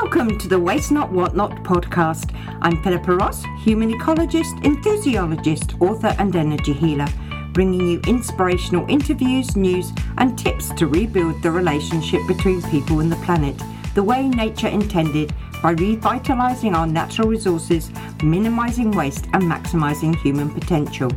[0.00, 2.32] Welcome to the Waste Not Want Not podcast.
[2.62, 7.08] I'm Philippa Ross, human ecologist, enthusiologist, author, and energy healer,
[7.52, 13.16] bringing you inspirational interviews, news, and tips to rebuild the relationship between people and the
[13.16, 13.60] planet
[13.94, 15.34] the way nature intended
[15.64, 17.90] by revitalising our natural resources,
[18.22, 21.10] minimising waste, and maximising human potential.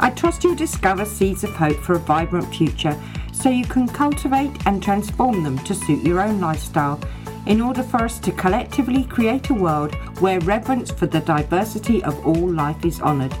[0.00, 2.98] I trust you'll discover seeds of hope for a vibrant future
[3.34, 6.98] so you can cultivate and transform them to suit your own lifestyle
[7.46, 12.26] in order for us to collectively create a world where reverence for the diversity of
[12.26, 13.34] all life is honoured.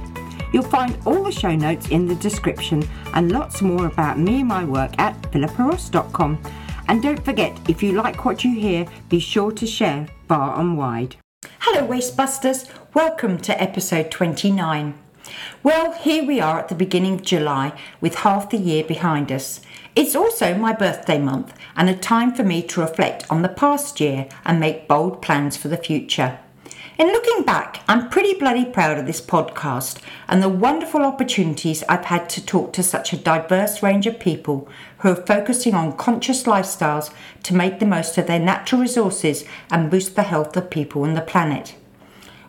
[0.52, 4.48] You'll find all the show notes in the description and lots more about me and
[4.48, 6.38] my work at philippaross.com.
[6.88, 10.78] And don't forget, if you like what you hear, be sure to share far and
[10.78, 11.16] wide.
[11.58, 12.70] Hello, Wastebusters.
[12.94, 14.94] Welcome to episode 29.
[15.62, 19.60] Well, here we are at the beginning of July with half the year behind us.
[19.96, 23.98] It's also my birthday month and a time for me to reflect on the past
[23.98, 26.38] year and make bold plans for the future.
[26.98, 29.98] In looking back, I'm pretty bloody proud of this podcast
[30.28, 34.68] and the wonderful opportunities I've had to talk to such a diverse range of people
[34.98, 37.10] who are focusing on conscious lifestyles
[37.44, 41.16] to make the most of their natural resources and boost the health of people and
[41.16, 41.74] the planet.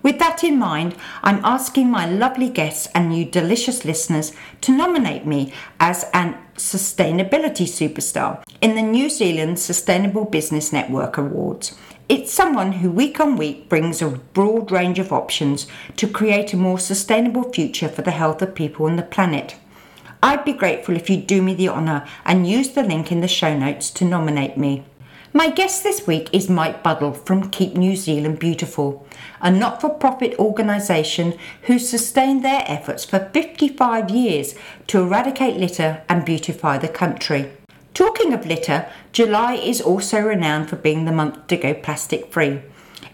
[0.08, 5.26] With that in mind, I'm asking my lovely guests and you delicious listeners to nominate
[5.26, 11.78] me as an sustainability superstar in the New Zealand Sustainable Business Network Awards.
[12.08, 16.58] It's someone who week on week brings a broad range of options to create a
[16.58, 19.58] more sustainable future for the health of people and the planet.
[20.24, 23.28] I'd be grateful if you'd do me the honour and use the link in the
[23.28, 24.86] show notes to nominate me.
[25.38, 29.06] My guest this week is Mike Buddle from Keep New Zealand Beautiful,
[29.40, 34.56] a not for profit organisation who sustained their efforts for 55 years
[34.88, 37.52] to eradicate litter and beautify the country.
[37.94, 42.64] Talking of litter, July is also renowned for being the month to go plastic free.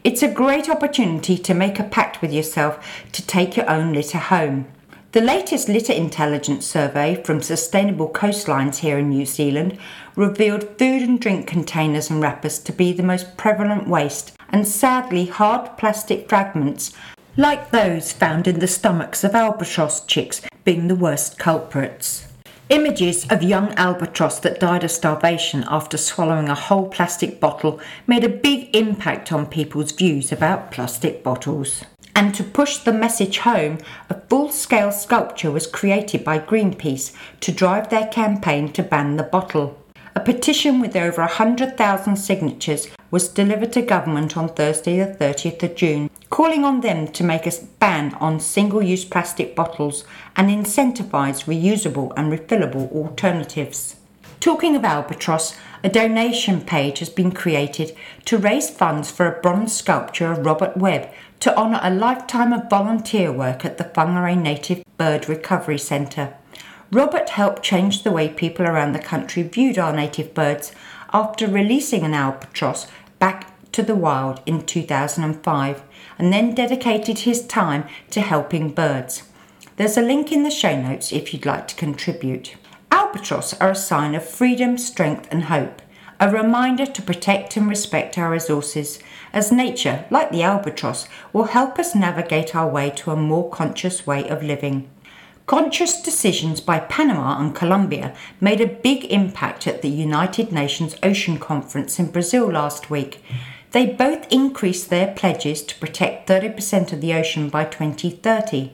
[0.05, 4.19] It's a great opportunity to make a pact with yourself to take your own litter
[4.19, 4.67] home.
[5.13, 9.78] The latest litter intelligence survey from Sustainable Coastlines here in New Zealand
[10.16, 15.28] revealed food and drink containers and wrappers to be the most prevalent waste, and sadly,
[15.28, 16.94] hard plastic fragments,
[17.38, 22.25] like those found in the stomachs of albatross chicks, being the worst culprits.
[22.69, 28.23] Images of young albatross that died of starvation after swallowing a whole plastic bottle made
[28.23, 31.84] a big impact on people's views about plastic bottles.
[32.16, 33.79] And to push the message home,
[34.09, 39.24] a full scale sculpture was created by Greenpeace to drive their campaign to ban the
[39.24, 39.79] bottle.
[40.16, 45.75] A petition with over 100,000 signatures was delivered to government on Thursday, the 30th of
[45.75, 50.03] June, calling on them to make a ban on single use plastic bottles
[50.35, 53.96] and incentivise reusable and refillable alternatives.
[54.40, 59.75] Talking of Albatross, a donation page has been created to raise funds for a bronze
[59.75, 61.12] sculpture of Robert Webb
[61.43, 66.33] to honour a lifetime of volunteer work at the Whangarei Native Bird Recovery Centre.
[66.89, 70.71] Robert helped change the way people around the country viewed our native birds
[71.11, 72.87] after releasing an albatross
[73.19, 75.83] back to the wild in 2005
[76.17, 79.23] and then dedicated his time to helping birds.
[79.75, 82.55] There's a link in the show notes if you'd like to contribute.
[82.89, 85.81] Albatross are a sign of freedom, strength, and hope,
[86.23, 88.97] a reminder to protect and respect our resources
[89.34, 94.07] as nature, like the albatross, will help us navigate our way to a more conscious
[94.07, 94.89] way of living.
[95.47, 101.38] Conscious decisions by Panama and Colombia made a big impact at the United Nations Ocean
[101.38, 103.22] Conference in Brazil last week.
[103.72, 108.72] They both increased their pledges to protect 30% of the ocean by 2030.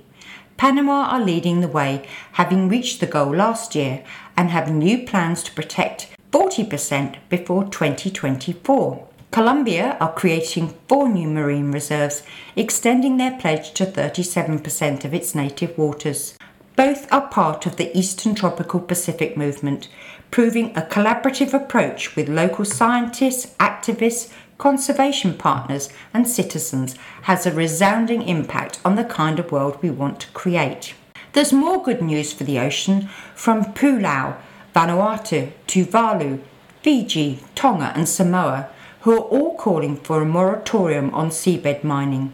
[0.58, 4.04] Panama are leading the way, having reached the goal last year,
[4.38, 9.08] and have new plans to protect 40% before 2024.
[9.32, 12.24] Colombia are creating four new marine reserves,
[12.56, 16.36] extending their pledge to 37% of its native waters.
[16.76, 19.90] Both are part of the Eastern Tropical Pacific movement,
[20.32, 28.22] proving a collaborative approach with local scientists, activists, conservation partners, and citizens has a resounding
[28.24, 30.94] impact on the kind of world we want to create.
[31.34, 34.38] There's more good news for the ocean from Palau,
[34.74, 36.40] Vanuatu, Tuvalu,
[36.82, 38.70] Fiji, Tonga, and Samoa
[39.02, 42.34] who are all calling for a moratorium on seabed mining.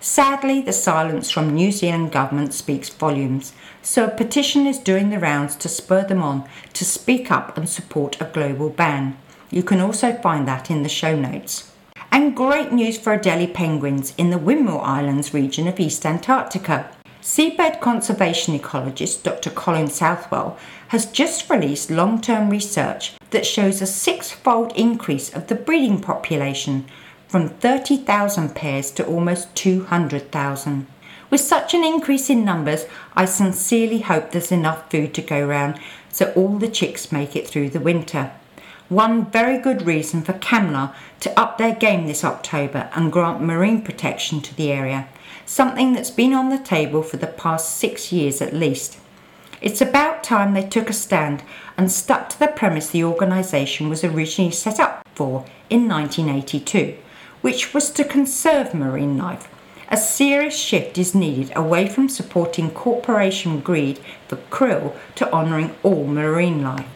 [0.00, 3.52] Sadly, the silence from New Zealand government speaks volumes,
[3.82, 7.68] so a petition is doing the rounds to spur them on to speak up and
[7.68, 9.16] support a global ban.
[9.50, 11.72] You can also find that in the show notes.
[12.12, 16.90] And great news for Adelie penguins in the Windmill Islands region of East Antarctica.
[17.26, 19.48] Seabird conservation ecologist Dr.
[19.48, 25.46] Colin Southwell has just released long term research that shows a six fold increase of
[25.46, 26.84] the breeding population
[27.26, 30.86] from 30,000 pairs to almost 200,000.
[31.30, 32.84] With such an increase in numbers,
[33.16, 35.80] I sincerely hope there's enough food to go round
[36.10, 38.32] so all the chicks make it through the winter.
[38.90, 43.80] One very good reason for CCAMLR to up their game this October and grant marine
[43.80, 45.08] protection to the area,
[45.46, 48.98] something that's been on the table for the past six years at least.
[49.60, 51.42] It's about time they took a stand
[51.76, 56.96] and stuck to the premise the organisation was originally set up for in 1982,
[57.40, 59.48] which was to conserve marine life.
[59.88, 66.06] A serious shift is needed away from supporting corporation greed for krill to honouring all
[66.06, 66.86] marine life.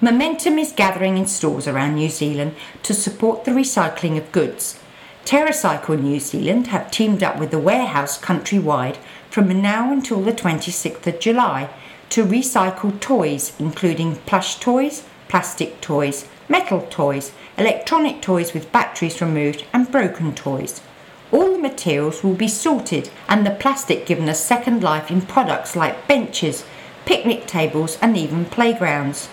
[0.00, 4.81] Momentum is gathering in stores around New Zealand to support the recycling of goods.
[5.24, 8.96] TerraCycle New Zealand have teamed up with the warehouse countrywide
[9.30, 11.70] from now until the 26th of July
[12.10, 19.64] to recycle toys, including plush toys, plastic toys, metal toys, electronic toys with batteries removed,
[19.72, 20.82] and broken toys.
[21.30, 25.74] All the materials will be sorted and the plastic given a second life in products
[25.74, 26.64] like benches,
[27.06, 29.30] picnic tables, and even playgrounds.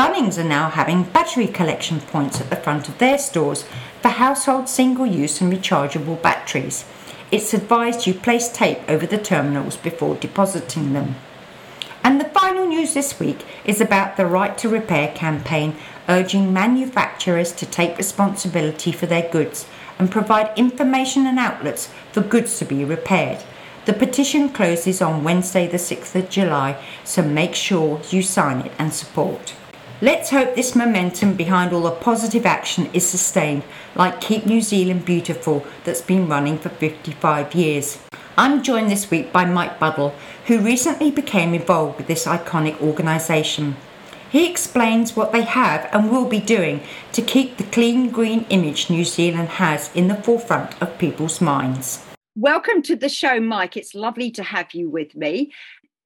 [0.00, 3.66] Bunnings are now having battery collection points at the front of their stores
[4.00, 6.86] for household single use and rechargeable batteries.
[7.30, 11.16] It's advised you place tape over the terminals before depositing them.
[12.02, 15.76] And the final news this week is about the Right to Repair campaign
[16.08, 19.66] urging manufacturers to take responsibility for their goods
[19.98, 23.42] and provide information and outlets for goods to be repaired.
[23.84, 28.72] The petition closes on Wednesday, the 6th of July, so make sure you sign it
[28.78, 29.56] and support.
[30.02, 33.64] Let's hope this momentum behind all the positive action is sustained,
[33.94, 37.98] like Keep New Zealand Beautiful, that's been running for 55 years.
[38.38, 40.14] I'm joined this week by Mike Buddle,
[40.46, 43.76] who recently became involved with this iconic organisation.
[44.30, 46.80] He explains what they have and will be doing
[47.12, 52.06] to keep the clean green image New Zealand has in the forefront of people's minds.
[52.36, 53.76] Welcome to the show, Mike.
[53.76, 55.52] It's lovely to have you with me.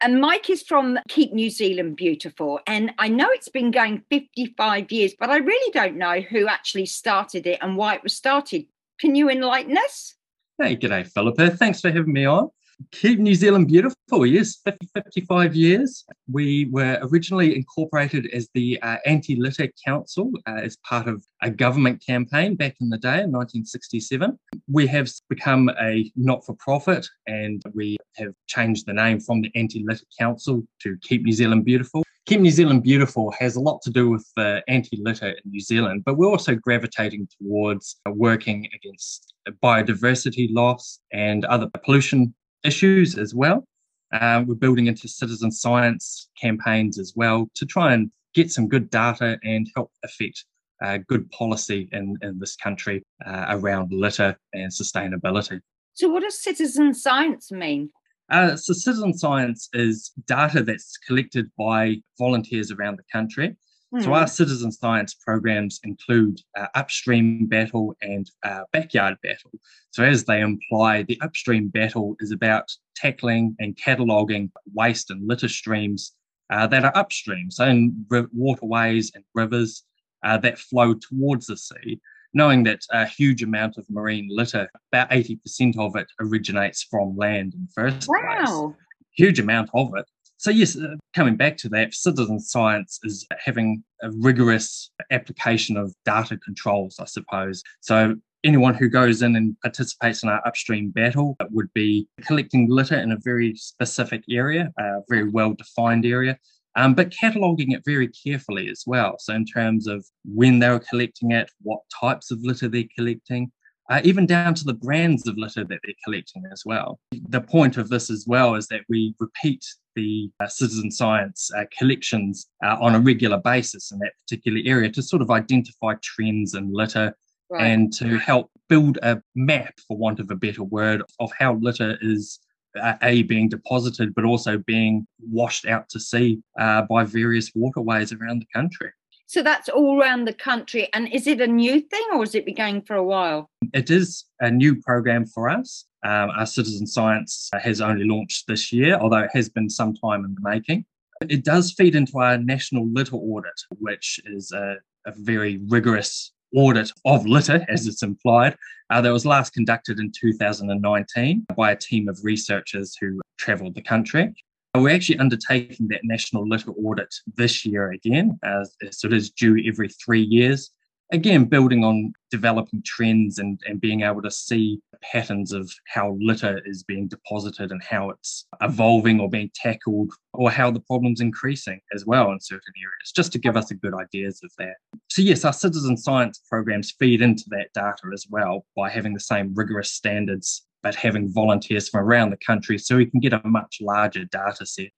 [0.00, 2.60] And Mike is from Keep New Zealand Beautiful.
[2.66, 6.86] And I know it's been going 55 years, but I really don't know who actually
[6.86, 8.66] started it and why it was started.
[9.00, 10.14] Can you enlighten us?
[10.58, 11.56] Hey, g'day, Philippa.
[11.56, 12.50] Thanks for having me on.
[12.90, 16.04] Keep New Zealand Beautiful, yes, 50, 55 years.
[16.30, 21.50] We were originally incorporated as the uh, Anti Litter Council uh, as part of a
[21.50, 24.38] government campaign back in the day in 1967.
[24.68, 29.50] We have become a not for profit and we have changed the name from the
[29.54, 32.02] Anti Litter Council to Keep New Zealand Beautiful.
[32.26, 35.60] Keep New Zealand Beautiful has a lot to do with uh, anti litter in New
[35.60, 43.16] Zealand, but we're also gravitating towards uh, working against biodiversity loss and other pollution issues
[43.18, 43.64] as well.
[44.12, 48.90] Uh, we're building into citizen science campaigns as well to try and get some good
[48.90, 50.44] data and help affect
[50.82, 55.60] uh, good policy in, in this country uh, around litter and sustainability.
[55.94, 57.90] So, what does citizen science mean?
[58.30, 63.56] Uh, so, citizen science is data that's collected by volunteers around the country.
[63.94, 64.04] Mm.
[64.04, 64.26] So, our hmm.
[64.26, 69.52] citizen science programs include uh, upstream battle and uh, backyard battle.
[69.90, 75.48] So, as they imply, the upstream battle is about tackling and cataloguing waste and litter
[75.48, 76.12] streams
[76.50, 79.84] uh, that are upstream, so in r- waterways and rivers
[80.24, 82.00] uh, that flow towards the sea
[82.34, 87.54] knowing that a huge amount of marine litter, about 80% of it originates from land
[87.54, 88.18] in the first wow.
[88.18, 88.76] place.
[89.12, 90.04] Huge amount of it.
[90.36, 95.94] So, yes, uh, coming back to that, citizen science is having a rigorous application of
[96.04, 97.62] data controls, I suppose.
[97.80, 102.98] So, anyone who goes in and participates in our upstream battle would be collecting litter
[102.98, 106.38] in a very specific area, a very well defined area,
[106.76, 109.16] um, but cataloguing it very carefully as well.
[109.18, 113.52] So, in terms of when they were collecting it, what types of litter they're collecting,
[113.90, 116.98] uh, even down to the brands of litter that they're collecting as well.
[117.28, 119.64] The point of this as well is that we repeat
[119.94, 124.90] the uh, citizen science uh, collections uh, on a regular basis in that particular area
[124.90, 127.14] to sort of identify trends in litter
[127.50, 127.64] right.
[127.64, 131.98] and to help build a map, for want of a better word, of how litter
[132.00, 132.40] is
[132.80, 138.12] uh, a being deposited, but also being washed out to sea uh, by various waterways
[138.12, 138.90] around the country.
[139.26, 140.88] So that's all around the country.
[140.92, 143.50] And is it a new thing or has it been going for a while?
[143.72, 145.86] It is a new program for us.
[146.04, 150.24] Um, our citizen science has only launched this year, although it has been some time
[150.24, 150.84] in the making.
[151.28, 154.76] It does feed into our national litter audit, which is a,
[155.06, 158.56] a very rigorous audit of litter, as it's implied,
[158.90, 163.82] uh, that was last conducted in 2019 by a team of researchers who travelled the
[163.82, 164.32] country.
[164.76, 169.62] We're actually undertaking that national litter audit this year again, as so it is due
[169.68, 170.70] every three years.
[171.12, 176.60] Again, building on developing trends and, and being able to see patterns of how litter
[176.66, 181.80] is being deposited and how it's evolving or being tackled or how the problem's increasing
[181.94, 184.74] as well in certain areas, just to give us a good ideas of that.
[185.08, 189.20] So yes, our citizen science programs feed into that data as well by having the
[189.20, 193.40] same rigorous standards but having volunteers from around the country so we can get a
[193.44, 194.90] much larger data set.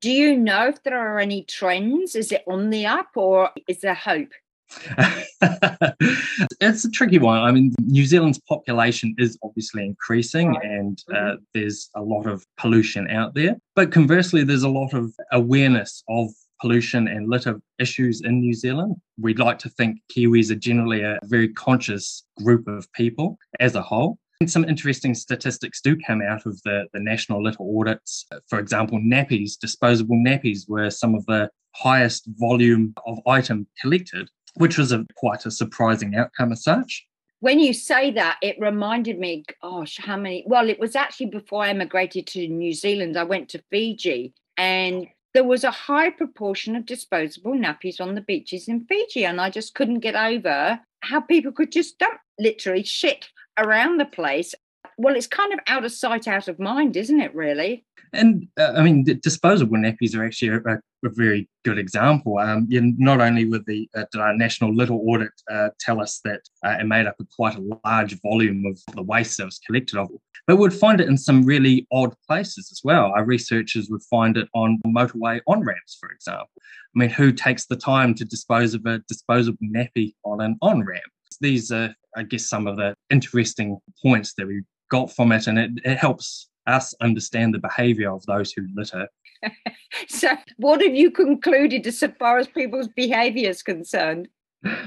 [0.00, 2.16] Do you know if there are any trends?
[2.16, 4.30] Is it on the up or is there hope?
[6.60, 7.38] it's a tricky one.
[7.38, 10.64] I mean, New Zealand's population is obviously increasing right.
[10.64, 11.42] and uh, mm-hmm.
[11.52, 13.56] there's a lot of pollution out there.
[13.76, 16.30] But conversely, there's a lot of awareness of
[16.62, 18.96] pollution and litter issues in New Zealand.
[19.20, 23.82] We'd like to think Kiwis are generally a very conscious group of people as a
[23.82, 24.18] whole.
[24.46, 28.26] Some interesting statistics do come out of the, the national litter audits.
[28.48, 34.78] For example, nappies, disposable nappies were some of the highest volume of item collected, which
[34.78, 37.06] was a, quite a surprising outcome as such.
[37.40, 40.44] When you say that, it reminded me, gosh, how many?
[40.46, 43.16] Well, it was actually before I emigrated to New Zealand.
[43.16, 48.20] I went to Fiji and there was a high proportion of disposable nappies on the
[48.20, 49.26] beaches in Fiji.
[49.26, 54.04] And I just couldn't get over how people could just dump literally shit around the
[54.04, 54.54] place.
[54.96, 57.84] Well, it's kind of out of sight, out of mind, isn't it, really?
[58.12, 62.38] And uh, I mean, disposable nappies are actually a, a, very good example.
[62.38, 64.04] Um, not only would the uh,
[64.36, 68.20] national litter audit uh, tell us that uh, it made up a quite a large
[68.22, 70.08] volume of the waste that was collected of,
[70.46, 73.12] but we'd find it in some really odd places as well.
[73.16, 76.50] Our researchers would find it on motorway on ramps, for example.
[76.56, 80.84] I mean, who takes the time to dispose of a disposable nappy on an on
[80.84, 81.02] ramp?
[81.40, 85.58] These are I guess, some of the interesting points that we got from it, and
[85.58, 89.08] it, it helps us understand the behaviour of those who litter.
[90.08, 94.28] so, what have you concluded as far as people's behaviour is concerned?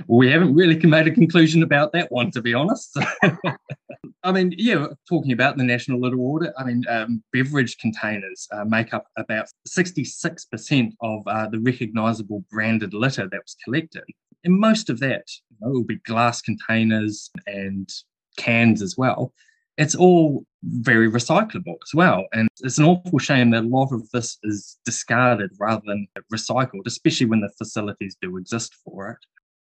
[0.07, 2.97] We haven't really made a conclusion about that one, to be honest.
[4.23, 8.65] I mean, yeah, talking about the national litter audit, I mean, um, beverage containers uh,
[8.65, 14.03] make up about 66% of uh, the recognisable branded litter that was collected.
[14.47, 17.91] And most of that know, will be glass containers and
[18.37, 19.33] cans as well.
[19.77, 22.25] It's all very recyclable as well.
[22.31, 26.87] And it's an awful shame that a lot of this is discarded rather than recycled,
[26.87, 29.17] especially when the facilities do exist for it.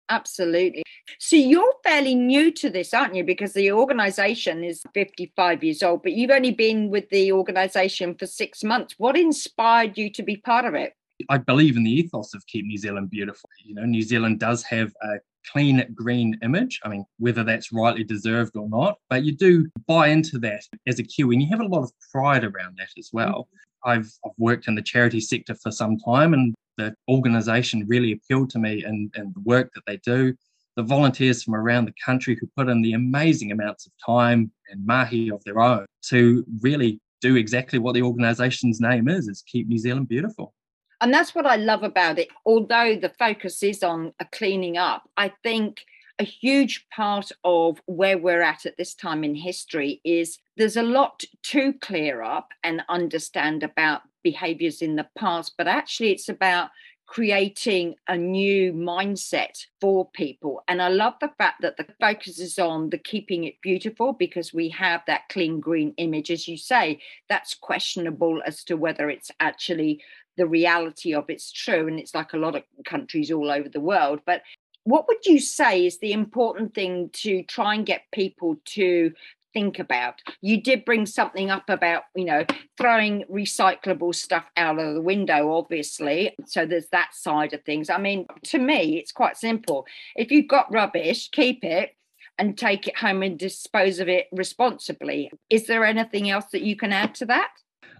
[0.07, 0.83] Absolutely.
[1.19, 3.23] So you're fairly new to this, aren't you?
[3.23, 8.27] Because the organization is 55 years old, but you've only been with the organization for
[8.27, 8.93] six months.
[8.99, 10.93] What inspired you to be part of it?
[11.29, 13.49] I believe in the ethos of Keep New Zealand Beautiful.
[13.63, 15.15] You know, New Zealand does have a
[15.51, 16.79] clean green image.
[16.83, 20.99] I mean, whether that's rightly deserved or not, but you do buy into that as
[20.99, 23.17] a Kiwi and you have a lot of pride around that as mm-hmm.
[23.17, 23.47] well.
[23.83, 28.49] I've, I've worked in the charity sector for some time and the organisation really appealed
[28.51, 30.33] to me and, and the work that they do.
[30.75, 34.85] The volunteers from around the country who put in the amazing amounts of time and
[34.85, 39.67] mahi of their own to really do exactly what the organisation's name is, is keep
[39.67, 40.53] New Zealand beautiful.
[41.01, 42.29] And that's what I love about it.
[42.45, 45.85] Although the focus is on a cleaning up, I think
[46.19, 50.83] a huge part of where we're at at this time in history is there's a
[50.83, 56.69] lot to clear up and understand about behaviors in the past, but actually it's about
[57.07, 60.63] creating a new mindset for people.
[60.67, 64.53] And I love the fact that the focus is on the keeping it beautiful because
[64.53, 66.99] we have that clean green image, as you say,
[67.29, 70.01] that's questionable as to whether it's actually
[70.37, 73.79] the reality of it's true and it's like a lot of countries all over the
[73.79, 74.41] world but
[74.85, 79.11] what would you say is the important thing to try and get people to
[79.51, 80.21] think about?
[80.41, 82.45] You did bring something up about you know
[82.77, 87.89] throwing recyclable stuff out of the window obviously so there's that side of things.
[87.89, 89.87] I mean to me it's quite simple.
[90.15, 91.95] If you've got rubbish keep it
[92.37, 95.31] and take it home and dispose of it responsibly.
[95.49, 97.49] Is there anything else that you can add to that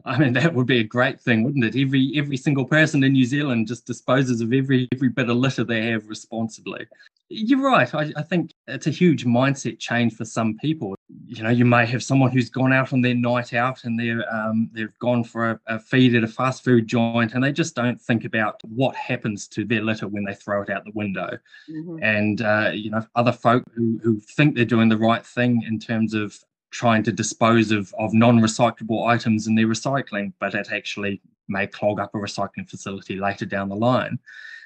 [0.05, 1.75] I mean, that would be a great thing, wouldn't it?
[1.75, 5.63] Every every single person in New Zealand just disposes of every every bit of litter
[5.63, 6.85] they have responsibly.
[7.29, 7.91] You're right.
[7.95, 10.95] I, I think it's a huge mindset change for some people.
[11.25, 14.23] You know, you may have someone who's gone out on their night out and they're
[14.31, 17.75] um, they've gone for a, a feed at a fast food joint and they just
[17.75, 21.35] don't think about what happens to their litter when they throw it out the window.
[21.67, 22.03] Mm-hmm.
[22.03, 25.79] And uh, you know, other folk who who think they're doing the right thing in
[25.79, 26.37] terms of
[26.75, 32.01] trying to dispose of, of non-recyclable items in their recycling, but it actually may clog
[32.01, 34.19] up a recycling facility later down the line.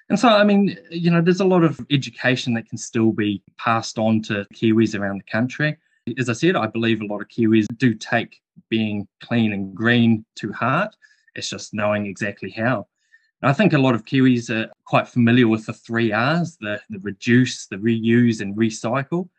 [0.10, 3.44] And so, I mean, you know, there's a lot of education that can still be
[3.60, 5.78] passed on to Kiwis around the country.
[6.18, 10.26] As I said, I believe a lot of Kiwis do take being clean and green
[10.38, 10.96] to heart.
[11.36, 12.88] It's just knowing exactly how.
[13.44, 16.82] And I think a lot of Kiwis are quite familiar with the three R's the,
[16.90, 19.30] the reduce, the reuse, and recycle.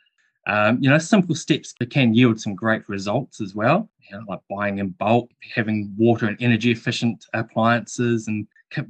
[0.47, 3.89] Um, you know, simple steps can yield some great results as well.
[4.11, 8.47] You know, like buying in bulk, having water and energy efficient appliances, and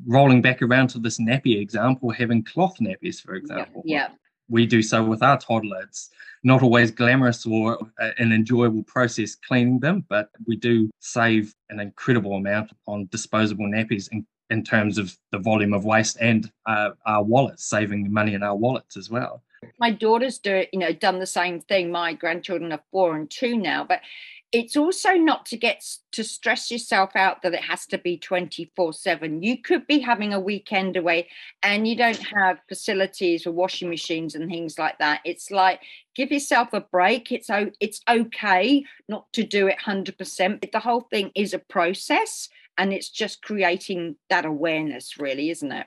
[0.07, 3.83] rolling back around to this nappy example, having cloth nappies, for example.
[3.85, 4.09] Yeah.
[4.09, 4.14] yeah.
[4.49, 5.83] We do so with our toddler.
[5.83, 6.11] It's
[6.42, 12.35] not always glamorous or an enjoyable process cleaning them, but we do save an incredible
[12.35, 17.23] amount on disposable nappies in, in terms of the volume of waste and uh, our
[17.23, 19.42] wallets, saving money in our wallets as well.
[19.79, 21.90] My daughter's do, you know, done the same thing.
[21.90, 24.00] My grandchildren are four and two now, but
[24.52, 28.93] it's also not to get to stress yourself out that it has to be 24
[28.93, 31.29] 7 you could be having a weekend away
[31.62, 35.21] and you don't have facilities for washing machines and things like that.
[35.25, 35.81] It's like
[36.17, 37.31] give yourself a break.
[37.31, 37.49] It's
[37.81, 42.49] it's okay not to do it 100% the whole thing is a process
[42.79, 45.87] and it's just creating that awareness really isn't it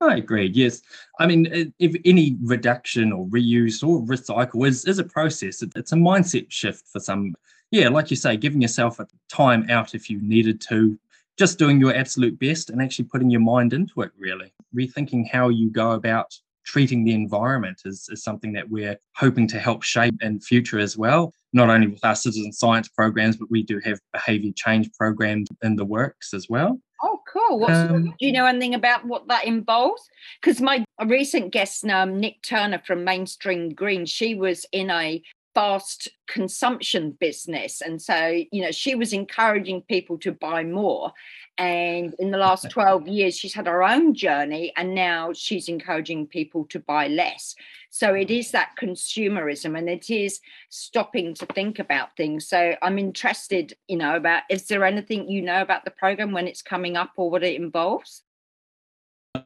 [0.00, 0.50] I agree.
[0.52, 0.82] Yes,
[1.18, 5.62] I mean, if any reduction or reuse or recycle is is a process.
[5.62, 7.34] It's a mindset shift for some
[7.70, 10.98] yeah, like you say, giving yourself a time out if you needed to,
[11.36, 14.52] just doing your absolute best and actually putting your mind into it, really.
[14.74, 19.58] Rethinking how you go about treating the environment is, is something that we're hoping to
[19.58, 21.32] help shape in future as well.
[21.52, 25.76] Not only with our citizen science programs, but we do have behavior change programs in
[25.76, 26.80] the works as well.
[27.02, 27.64] Oh, cool.
[27.66, 30.08] Um, do you know anything about what that involves?
[30.40, 35.22] Because my recent guest, um, Nick Turner from Mainstream Green, she was in a
[35.56, 37.80] fast consumption business.
[37.80, 41.12] And so, you know, she was encouraging people to buy more.
[41.56, 46.26] And in the last 12 years, she's had her own journey and now she's encouraging
[46.26, 47.54] people to buy less.
[47.96, 52.46] So it is that consumerism and it is stopping to think about things.
[52.46, 56.46] So I'm interested, you know, about is there anything you know about the program when
[56.46, 58.22] it's coming up or what it involves?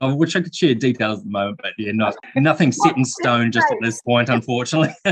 [0.00, 3.04] I wish I could share details at the moment, but yeah, not, nothing set in
[3.04, 4.96] stone just at this point, unfortunately.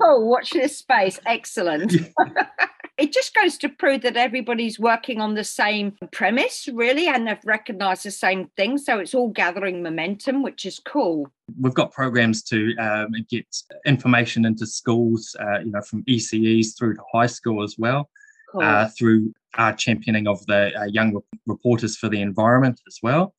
[0.00, 1.20] oh, watch this space.
[1.26, 1.92] Excellent.
[2.98, 7.38] it just goes to prove that everybody's working on the same premise, really, and they've
[7.44, 8.78] recognized the same thing.
[8.78, 11.30] So it's all gathering momentum, which is cool.
[11.60, 13.46] We've got programs to um, get
[13.84, 18.08] information into schools, uh, you know, from ECEs through to high school as well,
[18.50, 18.62] cool.
[18.62, 23.34] uh, through our championing of the uh, young reporters for the environment as well.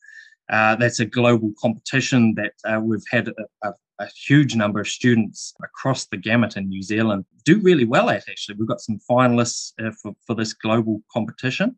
[0.49, 4.87] Uh, that's a global competition that uh, we've had a, a, a, huge number of
[4.87, 8.29] students across the gamut in New Zealand do really well at.
[8.29, 11.77] Actually, we've got some finalists uh, for, for this global competition.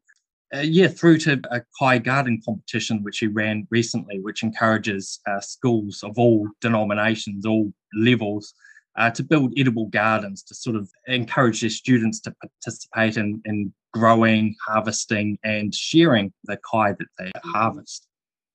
[0.55, 5.39] Uh, yeah, through to a Kai Garden competition, which he ran recently, which encourages uh,
[5.39, 8.53] schools of all denominations, all levels,
[8.97, 13.71] uh, to build edible gardens to sort of encourage their students to participate in, in
[13.93, 18.09] growing, harvesting, and sharing the kai that they harvest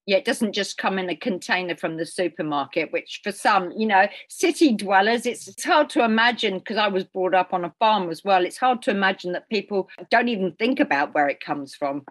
[0.06, 3.86] yeah, it doesn't just come in a container from the supermarket, which for some, you
[3.86, 7.74] know, city dwellers, it's, it's hard to imagine because I was brought up on a
[7.78, 8.44] farm as well.
[8.44, 12.04] It's hard to imagine that people don't even think about where it comes from.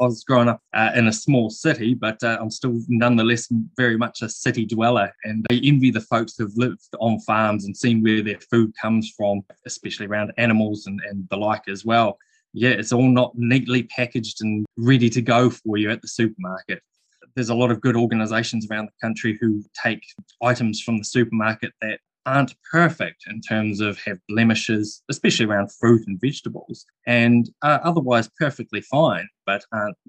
[0.00, 3.96] I was growing up uh, in a small city, but uh, I'm still nonetheless very
[3.96, 5.12] much a city dweller.
[5.22, 9.12] And I envy the folks who've lived on farms and seen where their food comes
[9.16, 12.18] from, especially around animals and, and the like as well.
[12.52, 16.82] Yeah, it's all not neatly packaged and ready to go for you at the supermarket
[17.36, 20.02] there's a lot of good organizations around the country who take
[20.42, 26.02] items from the supermarket that aren't perfect in terms of have blemishes, especially around fruit
[26.08, 29.64] and vegetables, and are otherwise perfectly fine, but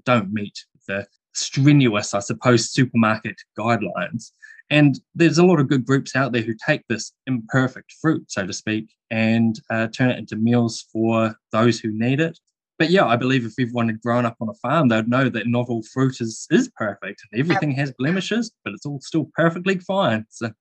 [0.06, 4.32] don't meet the strenuous, I suppose, supermarket guidelines.
[4.70, 8.48] And there's a lot of good groups out there who take this imperfect fruit, so
[8.48, 12.38] to speak, and uh, turn it into meals for those who need it
[12.78, 15.48] but yeah, I believe if everyone had grown up on a farm, they'd know that
[15.48, 17.22] not all fruit is, is perfect.
[17.34, 20.26] Everything has blemishes, but it's all still perfectly fine.
[20.30, 20.52] So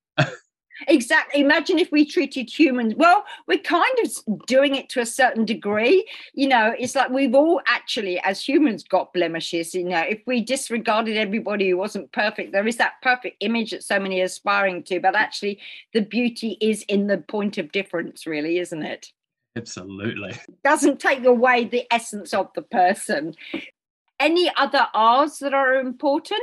[0.89, 1.41] Exactly.
[1.41, 6.07] Imagine if we treated humans well, we're kind of doing it to a certain degree.
[6.35, 9.75] You know, it's like we've all actually, as humans, got blemishes.
[9.75, 13.85] You know, if we disregarded everybody who wasn't perfect, there is that perfect image that
[13.85, 15.01] so many are aspiring to.
[15.01, 15.61] But actually,
[15.93, 19.13] the beauty is in the point of difference, really, isn't it?
[19.57, 20.35] Absolutely.
[20.63, 23.35] Doesn't take away the essence of the person.
[24.21, 26.41] Any other R's that are important?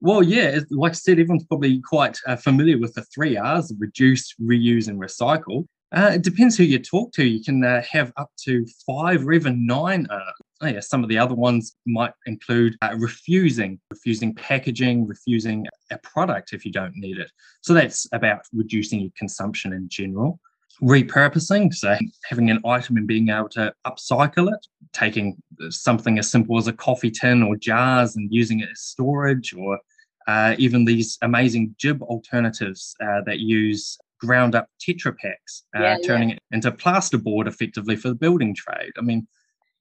[0.00, 4.34] Well, yeah, like I said, everyone's probably quite uh, familiar with the three R's reduce,
[4.40, 5.66] reuse, and recycle.
[5.90, 7.24] Uh, it depends who you talk to.
[7.24, 10.06] You can uh, have up to five or even nine.
[10.10, 10.20] Uh,
[10.60, 15.98] oh yeah, some of the other ones might include uh, refusing, refusing packaging, refusing a
[15.98, 17.30] product if you don't need it.
[17.62, 20.38] So that's about reducing your consumption in general
[20.82, 21.96] repurposing, so
[22.28, 25.36] having an item and being able to upcycle it, taking
[25.70, 29.78] something as simple as a coffee tin or jars and using it as storage, or
[30.26, 35.96] uh, even these amazing GIB alternatives uh, that use ground up Tetra Paks, uh, yeah,
[36.04, 36.36] turning yeah.
[36.36, 38.92] it into plasterboard effectively for the building trade.
[38.98, 39.26] I mean,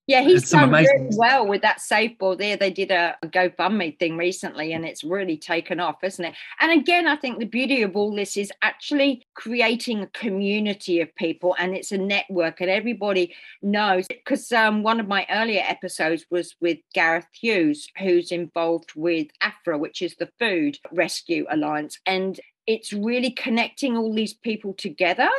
[0.08, 2.56] yeah, he's done really well with that saveBOARD there.
[2.56, 6.34] They did a, a GoFundMe thing recently and it's really taken off, isn't it?
[6.62, 11.14] And again, I think the beauty of all this is actually creating a community of
[11.16, 14.08] people and it's a network and everybody knows.
[14.08, 19.78] Because um, one of my earlier episodes was with Gareth Hughes, who's involved with AFRA,
[19.78, 22.00] which is the Food Rescue Alliance.
[22.06, 25.30] And it's really connecting all these people together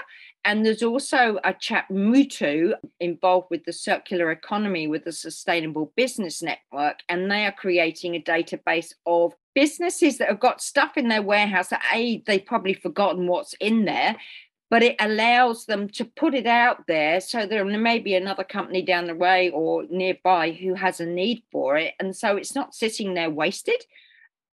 [0.48, 6.42] and there's also a chap, Mutu, involved with the circular economy with the Sustainable Business
[6.42, 11.20] Network, and they are creating a database of businesses that have got stuff in their
[11.20, 14.16] warehouse that A, they've probably forgotten what's in there,
[14.70, 18.80] but it allows them to put it out there so there may be another company
[18.80, 21.92] down the way or nearby who has a need for it.
[22.00, 23.84] And so it's not sitting there wasted.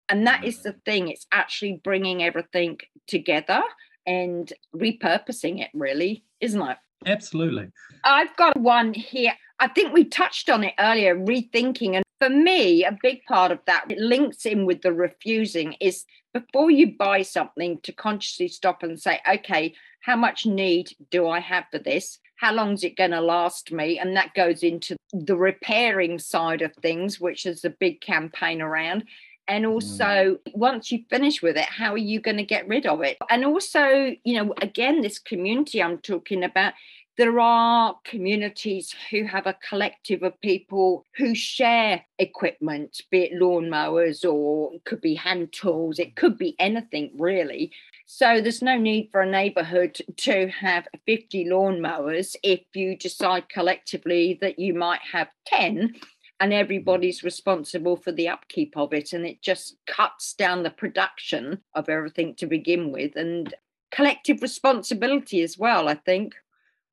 [0.10, 0.64] And that is mm.
[0.64, 3.64] the thing, it's actually bringing everything together
[4.06, 6.78] and repurposing it, really, isn't it?
[7.06, 7.72] Absolutely.
[8.04, 9.34] I've got one here.
[9.60, 11.96] I think we touched on it earlier, rethinking.
[11.96, 16.06] And for me, a big part of that it links in with the refusing is
[16.34, 21.40] before you buy something to consciously stop and say, okay, how much need do I
[21.40, 22.20] have for this?
[22.38, 23.98] How long is it going to last me?
[23.98, 29.06] And that goes into the repairing side of things, which is a big campaign around
[29.48, 29.72] and mm.
[29.72, 33.18] also once you finish with it how are you going to get rid of it
[33.30, 36.74] and also you know again this community i'm talking about
[37.18, 44.26] there are communities who have a collective of people who share equipment, be it lawnmowers
[44.26, 47.72] or it could be hand tools, it could be anything really.
[48.06, 54.38] So there's no need for a neighbourhood to have 50 lawnmowers if you decide collectively
[54.42, 55.96] that you might have 10
[56.40, 59.14] and everybody's responsible for the upkeep of it.
[59.14, 63.54] And it just cuts down the production of everything to begin with and
[63.92, 66.36] collective responsibility as well, I think.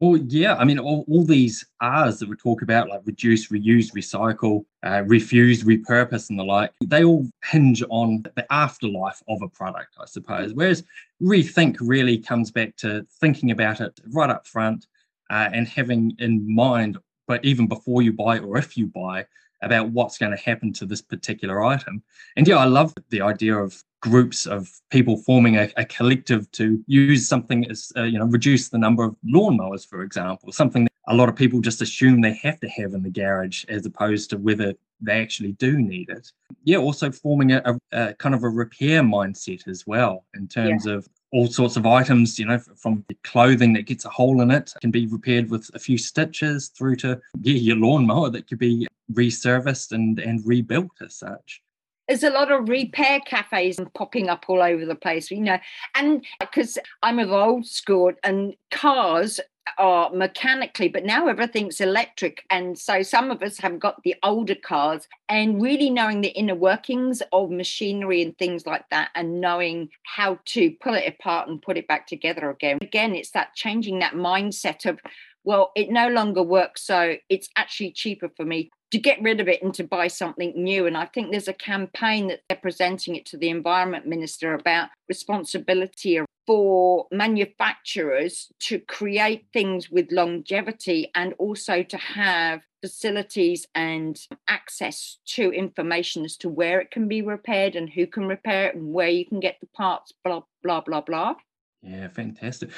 [0.01, 3.93] Well, yeah, I mean, all, all these R's that we talk about, like reduce, reuse,
[3.93, 9.49] recycle, uh, refuse, repurpose, and the like, they all hinge on the afterlife of a
[9.49, 10.55] product, I suppose.
[10.55, 10.83] Whereas
[11.23, 14.89] rethink really comes back to thinking about it right up front
[15.31, 19.27] uh, and having in mind but even before you buy or if you buy
[19.63, 22.03] about what's going to happen to this particular item.
[22.37, 26.83] And yeah, I love the idea of groups of people forming a, a collective to
[26.89, 30.93] use something as, uh, you know, reduce the number of lawnmowers, for example, something that
[31.07, 34.31] a lot of people just assume they have to have in the garage as opposed
[34.31, 36.33] to whether they actually do need it.
[36.65, 40.87] Yeah, also forming a, a, a kind of a repair mindset as well in terms
[40.87, 40.95] yeah.
[40.95, 44.73] of all sorts of items, you know, from clothing that gets a hole in it
[44.81, 48.87] can be repaired with a few stitches through to yeah, your lawnmower that could be
[49.13, 51.63] resurfaced and, and rebuilt as such.
[52.09, 55.59] There's a lot of repair cafes popping up all over the place, you know,
[55.95, 59.41] and because I'm of old school and cars
[59.79, 62.45] are mechanically, but now everything's electric.
[62.51, 66.55] And so some of us have got the older cars and really knowing the inner
[66.55, 71.63] workings of machinery and things like that, and knowing how to pull it apart and
[71.63, 72.79] put it back together again.
[72.83, 75.01] Again, it's that changing that mindset of,
[75.45, 76.83] well, it no longer works.
[76.83, 80.53] So it's actually cheaper for me to get rid of it and to buy something
[80.55, 80.87] new.
[80.87, 84.91] And I think there's a campaign that they're presenting it to the environment minister about
[85.09, 95.19] responsibility for manufacturers to create things with longevity and also to have facilities and access
[95.25, 98.93] to information as to where it can be repaired and who can repair it and
[98.93, 101.35] where you can get the parts, blah, blah, blah, blah.
[101.83, 102.71] Yeah, fantastic.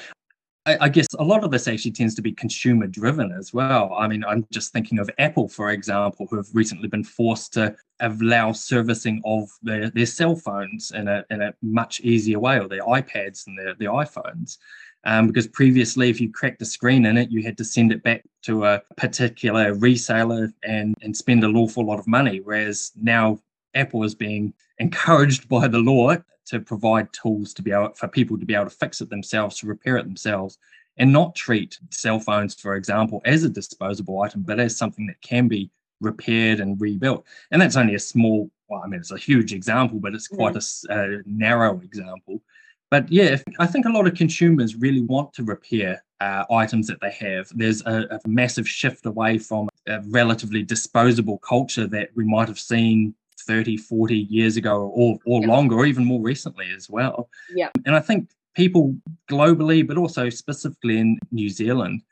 [0.67, 3.95] I, guess a lot of this actually tends to be consumer driven as well.
[3.99, 7.77] I mean, I'm just thinking of Apple, for example, who have recently been forced to
[8.01, 12.69] allow servicing of their, their cell phones in a, in a much easier way, or
[12.69, 14.57] their iPads and their, their iPhones.
[15.05, 18.03] Um, because previously, if you cracked a screen in it, you had to send it
[18.03, 22.41] back to a particular reseller and, and spend an awful lot of money.
[22.43, 23.39] Whereas now
[23.75, 28.39] Apple is being encouraged by the law to provide tools to be able for people
[28.39, 30.59] to be able to fix it themselves, to repair it themselves,
[30.99, 35.21] and not treat cell phones, for example, as a disposable item, but as something that
[35.23, 37.25] can be repaired and rebuilt.
[37.51, 40.57] And that's only a small, well, I mean, it's a huge example, but it's quite
[40.57, 42.43] a, a narrow example.
[42.91, 47.01] But yeah, I think a lot of consumers really want to repair uh, items that
[47.01, 47.49] they have.
[47.55, 52.61] There's a, a massive shift away from a relatively disposable culture that we might have
[52.61, 53.15] seen
[53.47, 55.47] 30, 40 years ago or, or yeah.
[55.47, 57.29] longer, or even more recently as well.
[57.55, 57.71] Yeah.
[57.87, 58.97] And I think people
[59.31, 62.03] globally, but also specifically in New Zealand,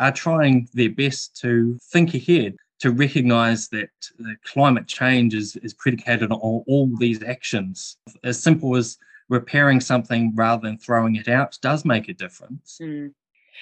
[0.00, 5.74] are trying their best to think ahead, to recognize that the climate change is, is
[5.74, 7.96] predicated on all, all these actions.
[8.22, 8.98] As simple as
[9.28, 12.78] repairing something rather than throwing it out does make a difference.
[12.80, 13.12] Mm.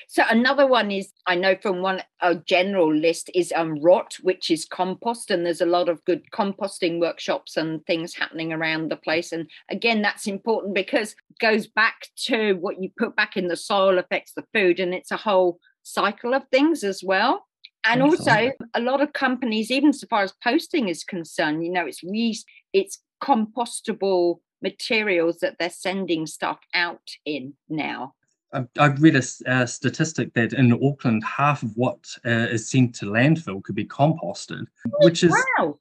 [0.09, 4.50] So another one is I know from one a general list is um rot, which
[4.50, 8.96] is compost, and there's a lot of good composting workshops and things happening around the
[8.96, 9.32] place.
[9.32, 13.56] And again, that's important because it goes back to what you put back in the
[13.56, 17.46] soil affects the food, and it's a whole cycle of things as well.
[17.85, 21.87] And also, a lot of companies, even so far as posting is concerned, you know,
[21.87, 28.14] it's re- it's compostable materials that they're sending stuff out in now.
[28.52, 33.06] I've read a, a, statistic that in Auckland, half of what uh, is sent to
[33.06, 34.66] landfill could be composted,
[35.00, 35.78] which is wow.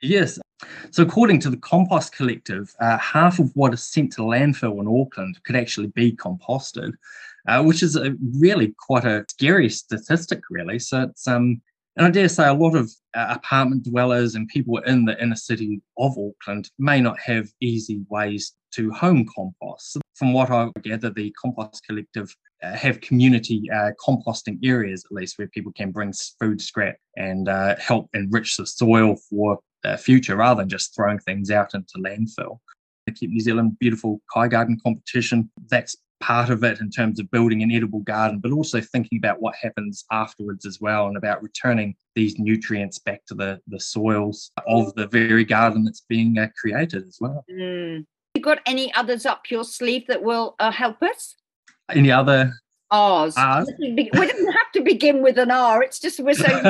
[0.00, 0.38] Yes.
[0.90, 5.00] So, according to the Compost Collective, uh, half of what is sent to landfill in
[5.00, 6.92] Auckland could actually be composted,
[7.46, 10.78] uh, which is a really quite a scary statistic, really.
[10.78, 11.62] So, it's um,
[11.96, 15.36] and I dare say a lot of uh, apartment dwellers and people in the inner
[15.36, 19.98] city of Auckland may not have easy ways to home compost.
[20.14, 25.38] From what I gather, the Compost Collective uh, have community uh, composting areas, at least,
[25.38, 30.36] where people can bring food scrap and uh, help enrich the soil for the future
[30.36, 32.58] rather than just throwing things out into landfill.
[33.06, 37.30] The Keep New Zealand Beautiful Kai Garden competition, that's part of it in terms of
[37.30, 41.42] building an edible garden, but also thinking about what happens afterwards as well and about
[41.42, 46.48] returning these nutrients back to the, the soils of the very garden that's being uh,
[46.60, 47.44] created as well.
[47.50, 48.04] Mm.
[48.38, 51.34] You got any others up your sleeve that will uh, help us?
[51.90, 52.52] Any other
[52.88, 53.36] R's.
[53.36, 53.68] R's?
[53.80, 55.82] We didn't have to begin with an R.
[55.82, 56.46] It's just we're so.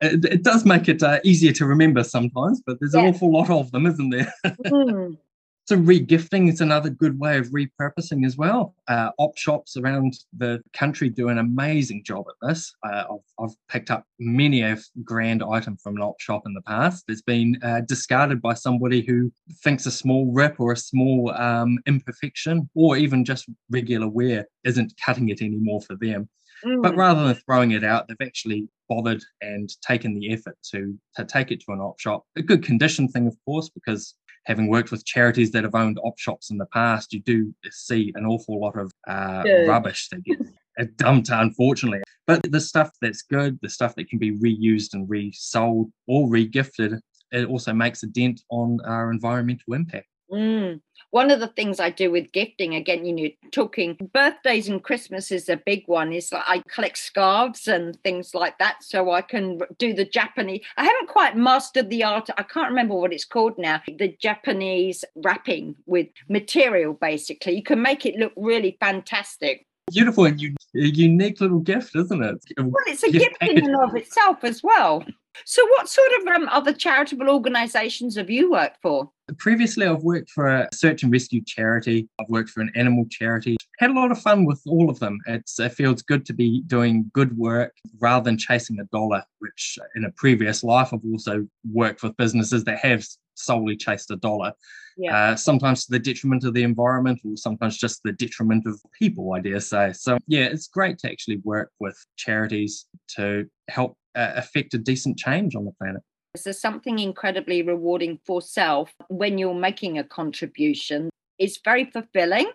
[0.00, 3.00] it, it, does make it uh, easier to remember sometimes, but there's yeah.
[3.00, 4.32] an awful lot of them, isn't there?
[4.46, 5.18] mm.
[5.66, 8.76] So regifting is another good way of repurposing as well.
[8.86, 12.72] Uh, op shops around the country do an amazing job at this.
[12.84, 16.62] Uh, I've, I've, picked up many a grand item from an op shop in the
[16.62, 19.32] past that's been uh, discarded by somebody who
[19.64, 24.92] thinks a small rip or a small um, imperfection or even just regular wear isn't
[25.04, 26.28] cutting it anymore for them.
[26.64, 26.80] Mm.
[26.80, 31.24] But rather than throwing it out, they've actually bothered and taken the effort to to
[31.24, 32.24] take it to an op shop.
[32.36, 34.14] A good condition thing, of course, because
[34.46, 38.12] having worked with charities that have owned op shops in the past, you do see
[38.14, 40.50] an awful lot of uh, rubbish that gets
[40.96, 42.00] dumped, unfortunately.
[42.26, 47.00] But the stuff that's good, the stuff that can be reused and resold or regifted,
[47.32, 50.06] it also makes a dent on our environmental impact.
[50.30, 50.80] Mm.
[51.10, 55.30] One of the things I do with gifting, again, you know, talking birthdays and Christmas
[55.30, 56.12] is a big one.
[56.12, 60.62] Is like I collect scarves and things like that, so I can do the Japanese.
[60.76, 62.28] I haven't quite mastered the art.
[62.36, 63.80] I can't remember what it's called now.
[63.86, 69.66] The Japanese wrapping with material, basically, you can make it look really fantastic.
[69.92, 72.36] Beautiful and a unique little gift, isn't it?
[72.58, 75.04] Well, it's a gift, gift in and of itself as well.
[75.44, 79.10] So, what sort of um, other charitable organisations have you worked for?
[79.38, 82.08] Previously, I've worked for a search and rescue charity.
[82.20, 83.56] I've worked for an animal charity.
[83.78, 85.18] Had a lot of fun with all of them.
[85.26, 89.78] It's, it feels good to be doing good work rather than chasing a dollar, which
[89.96, 93.04] in a previous life, I've also worked with businesses that have
[93.36, 94.52] solely chased a dollar.
[94.96, 95.16] Yeah.
[95.16, 99.32] Uh, sometimes to the detriment of the environment, or sometimes just the detriment of people,
[99.34, 99.92] I dare say.
[99.92, 105.18] So, yeah, it's great to actually work with charities to help uh, affect a decent
[105.18, 106.02] change on the planet.
[106.42, 111.10] There's something incredibly rewarding for self when you're making a contribution.
[111.38, 112.50] It's very fulfilling.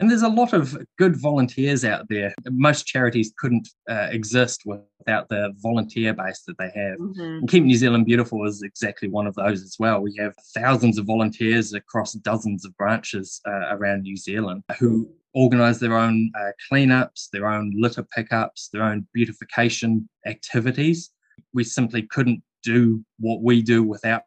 [0.00, 2.34] And there's a lot of good volunteers out there.
[2.50, 6.98] Most charities couldn't uh, exist without the volunteer base that they have.
[6.98, 7.20] Mm-hmm.
[7.20, 10.00] And Keep New Zealand Beautiful is exactly one of those as well.
[10.00, 15.78] We have thousands of volunteers across dozens of branches uh, around New Zealand who organise
[15.78, 21.10] their own uh, cleanups, their own litter pickups, their own beautification activities.
[21.52, 24.22] We simply couldn't do what we do without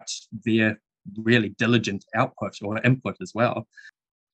[0.46, 0.80] their
[1.18, 3.68] really diligent output or input as well.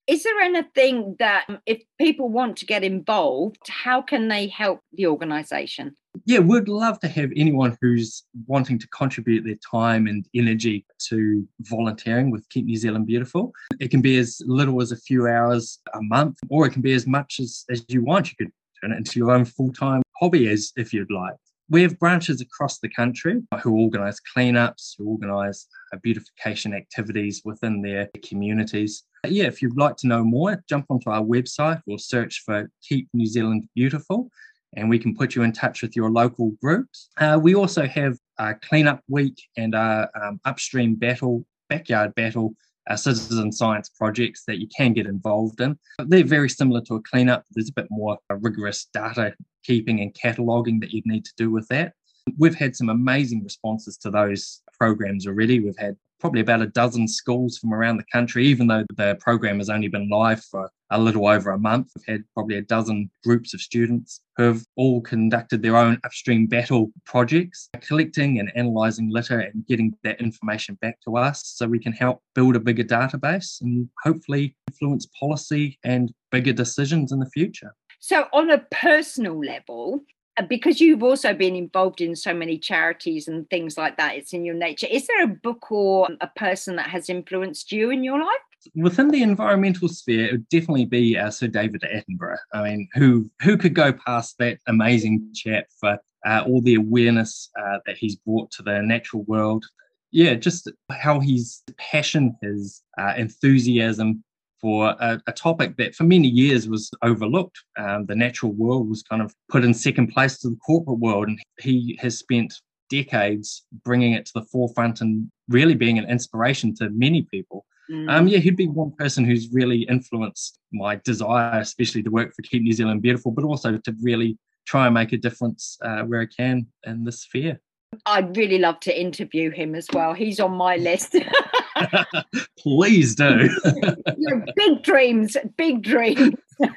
[0.09, 4.79] Is there anything that, um, if people want to get involved, how can they help
[4.91, 5.95] the organisation?
[6.25, 11.47] Yeah, we'd love to have anyone who's wanting to contribute their time and energy to
[11.59, 13.53] volunteering with Keep New Zealand Beautiful.
[13.79, 16.93] It can be as little as a few hours a month, or it can be
[16.93, 18.31] as much as, as you want.
[18.31, 21.35] You could turn it into your own full time hobby as if you'd like.
[21.71, 25.67] We have branches across the country who organise cleanups, who organise
[26.01, 29.03] beautification activities within their communities.
[29.27, 33.09] Yeah, if you'd like to know more, jump onto our website or search for Keep
[33.13, 34.31] New Zealand Beautiful,
[34.75, 37.09] and we can put you in touch with your local groups.
[37.17, 42.55] Uh, we also have a cleanup week and our um, upstream battle, backyard battle
[42.89, 45.77] uh, citizen science projects that you can get involved in.
[45.99, 47.45] They're very similar to a cleanup.
[47.51, 51.67] There's a bit more rigorous data keeping and cataloging that you'd need to do with
[51.67, 51.93] that.
[52.37, 55.59] We've had some amazing responses to those programs already.
[55.59, 59.57] We've had probably about a dozen schools from around the country, even though the program
[59.57, 61.91] has only been live for a little over a month.
[61.95, 66.47] We've had probably a dozen groups of students who have all conducted their own upstream
[66.47, 71.79] battle projects, collecting and analysing litter and getting that information back to us so we
[71.79, 77.29] can help build a bigger database and hopefully influence policy and bigger decisions in the
[77.29, 77.73] future.
[78.01, 80.01] So, on a personal level,
[80.47, 84.45] because you've also been involved in so many charities and things like that, it's in
[84.45, 84.87] your nature.
[84.89, 88.27] Is there a book or a person that has influenced you in your life?
[88.75, 92.37] Within the environmental sphere, it would definitely be uh, Sir David Attenborough.
[92.53, 97.49] I mean, who who could go past that amazing chap for uh, all the awareness
[97.59, 99.65] uh, that he's brought to the natural world?
[100.11, 104.23] Yeah, just how his passion, his uh, enthusiasm
[104.61, 107.57] for a, a, topic that for many years was overlooked.
[107.77, 111.27] Um, the natural world was kind of put in second place to the corporate world,
[111.27, 112.53] and he has spent
[112.89, 117.65] decades bringing it to the forefront and really being an inspiration to many people.
[117.89, 118.09] Mm.
[118.09, 122.41] Um, yeah, he'd be one person who's really influenced my desire, especially to work for
[122.43, 126.21] Keep New Zealand Beautiful, but also to really try and make a difference uh, where
[126.21, 127.59] I can in this sphere.
[128.05, 130.13] I'd really love to interview him as well.
[130.13, 131.15] He's on my list.
[132.57, 133.49] Please do.
[134.17, 136.35] Your big dreams, big dreams.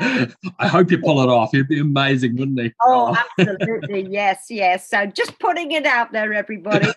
[0.00, 1.52] I hope you pull it off.
[1.52, 2.72] He'd be amazing, wouldn't he?
[2.82, 4.06] Oh, absolutely.
[4.10, 4.90] yes, yes.
[4.90, 6.88] So just putting it out there, everybody.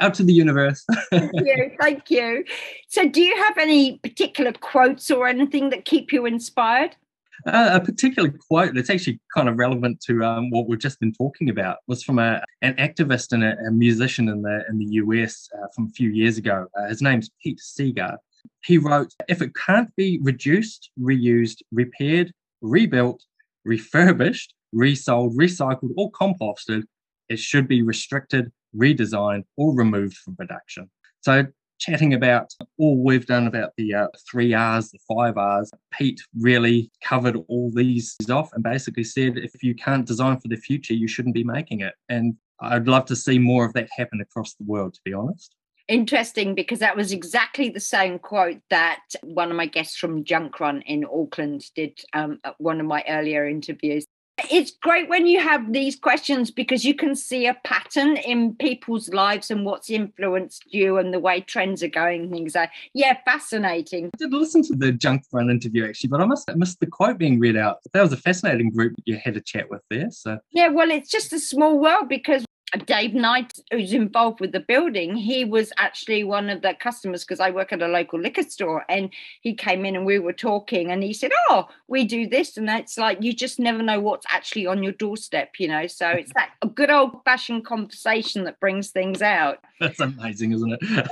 [0.00, 0.84] out to the universe.
[1.10, 1.72] thank you.
[1.80, 2.44] Thank you.
[2.88, 6.96] So, do you have any particular quotes or anything that keep you inspired?
[7.46, 11.12] Uh, a particular quote that's actually kind of relevant to um, what we've just been
[11.12, 14.86] talking about was from a, an activist and a, a musician in the in the
[15.02, 16.66] US uh, from a few years ago.
[16.78, 18.16] Uh, his name's Pete Seeger.
[18.64, 23.22] He wrote, "If it can't be reduced, reused, repaired, rebuilt,
[23.64, 26.84] refurbished, resold, recycled, or composted,
[27.28, 30.90] it should be restricted, redesigned, or removed from production."
[31.22, 31.46] So
[31.80, 35.70] chatting about all we've done about the uh, three R's, the five R's.
[35.90, 40.56] Pete really covered all these off and basically said if you can't design for the
[40.56, 41.94] future, you shouldn't be making it.
[42.08, 45.56] And I'd love to see more of that happen across the world, to be honest.
[45.88, 50.60] Interesting because that was exactly the same quote that one of my guests from Junk
[50.60, 54.06] Run in Auckland did um, at one of my earlier interviews
[54.50, 59.08] it's great when you have these questions because you can see a pattern in people's
[59.10, 62.56] lives and what's influenced you and the way trends are going things.
[62.56, 64.10] Are yeah fascinating.
[64.14, 66.86] I did listen to the junk run interview actually but i must have missed the
[66.86, 67.78] quote being read out.
[67.92, 70.38] That was a fascinating group you had a chat with there so.
[70.50, 72.44] Yeah well it's just a small world because
[72.78, 77.40] Dave Knight, who's involved with the building, he was actually one of the customers because
[77.40, 78.84] I work at a local liquor store.
[78.88, 82.56] And he came in and we were talking, and he said, Oh, we do this.
[82.56, 85.86] And that's like, you just never know what's actually on your doorstep, you know?
[85.86, 89.58] So it's that a good old fashioned conversation that brings things out.
[89.80, 91.08] That's amazing, isn't it?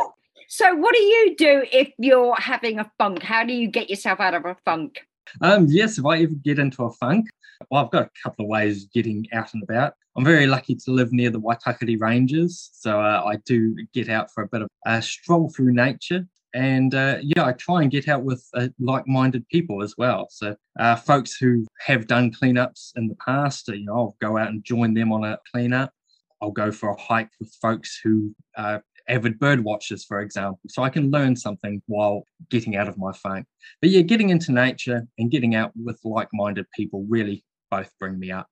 [0.48, 3.22] so, what do you do if you're having a funk?
[3.22, 5.07] How do you get yourself out of a funk?
[5.40, 7.26] Um, yes, if I ever get into a funk,
[7.70, 9.94] well, I've got a couple of ways of getting out and about.
[10.16, 14.32] I'm very lucky to live near the Waitakere Ranges, so uh, I do get out
[14.32, 16.26] for a bit of a stroll through nature.
[16.54, 20.28] And uh, yeah, I try and get out with uh, like-minded people as well.
[20.30, 24.48] So uh, folks who have done cleanups in the past, you know, I'll go out
[24.48, 25.92] and join them on a cleanup.
[26.40, 30.82] I'll go for a hike with folks who are avid bird watchers, for example, so
[30.82, 33.44] I can learn something while getting out of my phone.
[33.80, 38.30] But yeah, getting into nature and getting out with like-minded people really both bring me
[38.30, 38.48] up.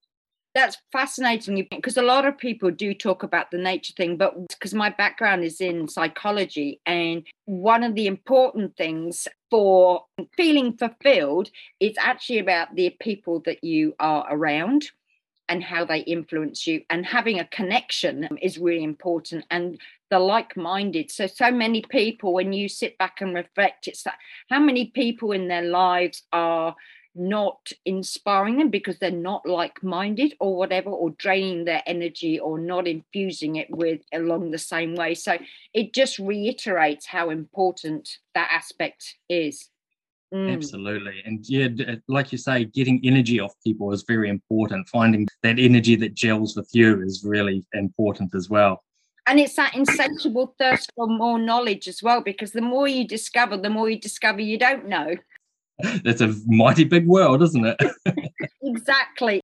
[0.55, 4.73] That's fascinating because a lot of people do talk about the nature thing but because
[4.73, 11.95] my background is in psychology and one of the important things for feeling fulfilled is
[11.99, 14.87] actually about the people that you are around
[15.49, 19.79] and how they influence you and having a connection is really important and
[20.11, 21.11] the like-minded.
[21.11, 24.19] So so many people when you sit back and reflect it's that
[24.51, 26.75] how many people in their lives are
[27.19, 32.87] not inspiring them because they're not like-minded or whatever or draining their energy or not
[32.87, 35.15] infusing it with along the same way?
[35.15, 35.39] So
[35.73, 39.71] it just reiterates how important that aspect is
[40.33, 40.53] mm.
[40.53, 41.23] Absolutely.
[41.25, 41.69] And yeah,
[42.09, 44.89] like you say, getting energy off people is very important.
[44.89, 48.83] Finding that energy that gels with you is really important as well.
[49.29, 53.57] And it's that insatiable thirst for more knowledge as well, because the more you discover,
[53.57, 55.17] the more you discover you don't know.
[56.05, 57.81] That's a mighty big world, isn't it?
[58.63, 59.41] exactly.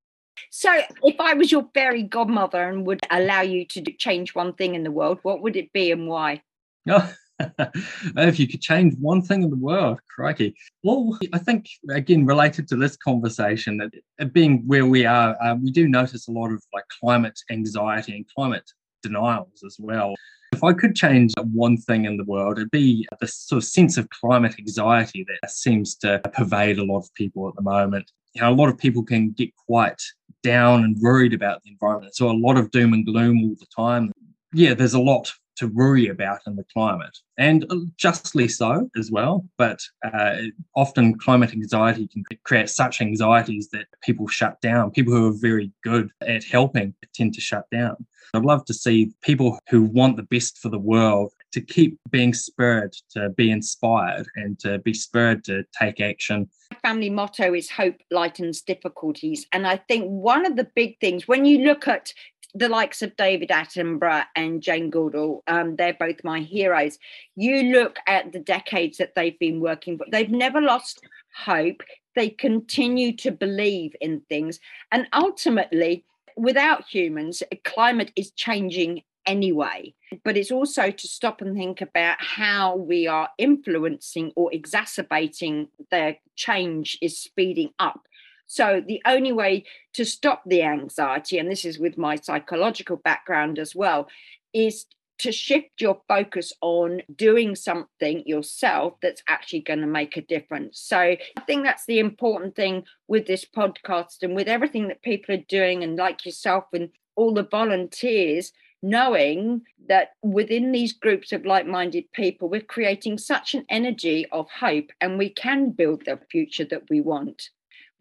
[0.50, 0.70] So,
[1.02, 4.84] if I was your fairy godmother and would allow you to change one thing in
[4.84, 6.42] the world, what would it be and why?
[6.88, 7.12] Oh,
[8.16, 10.54] if you could change one thing in the world, crikey.
[10.82, 15.70] Well, I think, again, related to this conversation, that being where we are, uh, we
[15.70, 18.70] do notice a lot of like climate anxiety and climate
[19.02, 20.14] denials as well.
[20.52, 23.96] If I could change one thing in the world, it'd be the sort of sense
[23.96, 28.10] of climate anxiety that seems to pervade a lot of people at the moment.
[28.34, 30.00] You know, a lot of people can get quite
[30.42, 32.14] down and worried about the environment.
[32.14, 34.12] So a lot of doom and gloom all the time.
[34.52, 35.32] Yeah, there's a lot
[35.62, 37.64] to worry about in the climate, and
[37.96, 39.44] justly so as well.
[39.56, 40.36] But uh,
[40.74, 44.90] often climate anxiety can create such anxieties that people shut down.
[44.90, 47.96] People who are very good at helping tend to shut down.
[48.34, 52.32] I'd love to see people who want the best for the world to keep being
[52.32, 56.48] spurred, to be inspired, and to be spurred to take action.
[56.80, 59.46] Family motto is hope lightens difficulties.
[59.52, 62.14] And I think one of the big things, when you look at
[62.54, 66.98] the likes of David Attenborough and Jane Goodall, um, they're both my heroes.
[67.34, 71.00] You look at the decades that they've been working, but they've never lost
[71.34, 71.82] hope.
[72.14, 74.60] They continue to believe in things.
[74.90, 76.04] And ultimately,
[76.36, 79.94] without humans, climate is changing anyway.
[80.24, 86.16] But it's also to stop and think about how we are influencing or exacerbating the
[86.36, 88.06] change is speeding up.
[88.52, 93.58] So the only way to stop the anxiety, and this is with my psychological background
[93.58, 94.08] as well,
[94.52, 94.84] is
[95.20, 100.78] to shift your focus on doing something yourself that's actually going to make a difference.
[100.78, 105.34] So I think that's the important thing with this podcast and with everything that people
[105.34, 111.46] are doing, and like yourself and all the volunteers, knowing that within these groups of
[111.46, 116.20] like minded people, we're creating such an energy of hope and we can build the
[116.30, 117.48] future that we want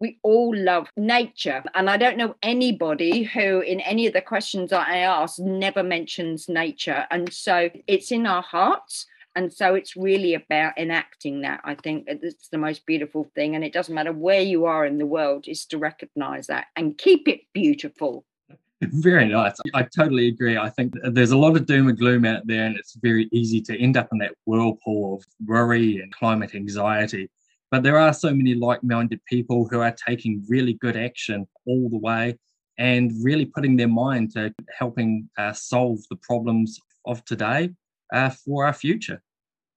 [0.02, 1.62] we all love nature.
[1.76, 6.48] And I don't know anybody who, in any of the questions I ask, never mentions
[6.48, 7.06] nature.
[7.12, 9.06] And so it's in our hearts.
[9.36, 11.60] And so it's really about enacting that.
[11.62, 13.54] I think it's the most beautiful thing.
[13.54, 16.98] And it doesn't matter where you are in the world, is to recognize that and
[16.98, 18.24] keep it beautiful.
[18.82, 19.54] Very nice.
[19.72, 20.58] I totally agree.
[20.58, 23.60] I think there's a lot of doom and gloom out there, and it's very easy
[23.62, 27.30] to end up in that whirlpool of worry and climate anxiety.
[27.72, 31.88] But there are so many like minded people who are taking really good action all
[31.88, 32.38] the way
[32.76, 37.70] and really putting their mind to helping uh, solve the problems of today
[38.12, 39.22] uh, for our future.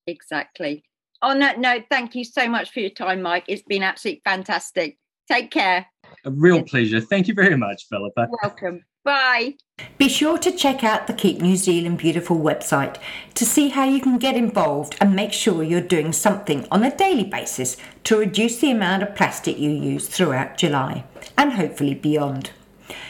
[0.08, 0.84] Exactly.
[1.22, 3.46] On that note, thank you so much for your time, Mike.
[3.48, 4.98] It's been absolutely fantastic.
[5.32, 5.86] Take care.
[6.26, 7.00] A real pleasure.
[7.00, 8.28] Thank you very much, Philippa.
[8.44, 8.84] Welcome.
[9.06, 9.58] Bye.
[10.00, 12.98] Be sure to check out the Keep New Zealand Beautiful website
[13.36, 16.96] to see how you can get involved and make sure you're doing something on a
[16.98, 21.04] daily basis to reduce the amount of plastic you use throughout July
[21.38, 22.50] and hopefully beyond.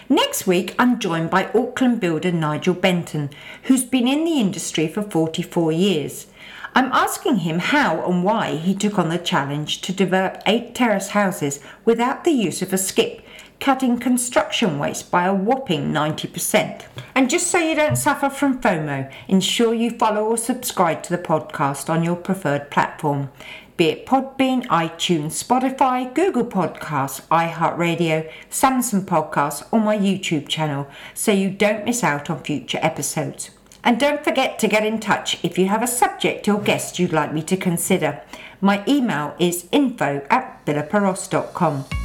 [0.09, 3.29] Next week, I'm joined by Auckland builder Nigel Benton,
[3.63, 6.27] who's been in the industry for 44 years.
[6.75, 11.09] I'm asking him how and why he took on the challenge to develop eight terrace
[11.09, 13.24] houses without the use of a skip
[13.59, 16.85] cutting construction waste by a whopping 90%.
[17.13, 21.21] And just so you don't suffer from FOMO, ensure you follow or subscribe to the
[21.21, 23.29] podcast on your preferred platform,
[23.77, 31.31] be it Podbean, iTunes, Spotify, Google Podcasts, iHeartRadio, Samsung Podcasts, or my YouTube channel, so
[31.31, 33.51] you don't miss out on future episodes.
[33.83, 37.13] And don't forget to get in touch if you have a subject or guest you'd
[37.13, 38.21] like me to consider.
[38.61, 42.04] My email is info at philippaross.com.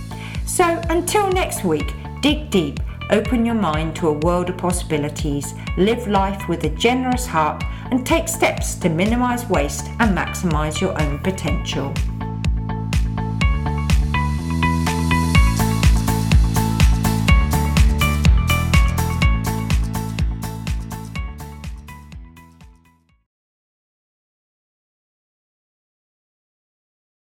[0.51, 2.81] So until next week, dig deep,
[3.11, 8.05] open your mind to a world of possibilities, live life with a generous heart, and
[8.05, 11.95] take steps to minimize waste and maximize your own potential.